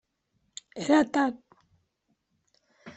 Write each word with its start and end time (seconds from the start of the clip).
Era 0.81 0.99
tard. 1.13 1.37